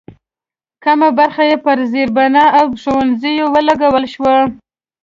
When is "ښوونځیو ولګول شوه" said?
2.81-4.35